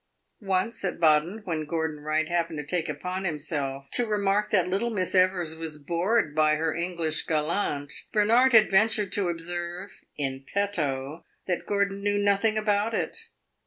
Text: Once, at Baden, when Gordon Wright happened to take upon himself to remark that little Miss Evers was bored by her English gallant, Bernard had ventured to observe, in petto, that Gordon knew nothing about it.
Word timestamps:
Once, 0.41 0.83
at 0.83 0.99
Baden, 0.99 1.41
when 1.45 1.63
Gordon 1.67 1.99
Wright 1.99 2.27
happened 2.27 2.57
to 2.57 2.65
take 2.65 2.89
upon 2.89 3.23
himself 3.23 3.87
to 3.91 4.07
remark 4.07 4.49
that 4.49 4.67
little 4.67 4.89
Miss 4.89 5.13
Evers 5.13 5.55
was 5.55 5.77
bored 5.77 6.33
by 6.33 6.55
her 6.55 6.73
English 6.73 7.27
gallant, 7.27 7.93
Bernard 8.11 8.53
had 8.53 8.71
ventured 8.71 9.11
to 9.11 9.29
observe, 9.29 9.91
in 10.17 10.43
petto, 10.51 11.23
that 11.45 11.67
Gordon 11.67 12.01
knew 12.01 12.17
nothing 12.17 12.57
about 12.57 12.95
it. 12.95 13.27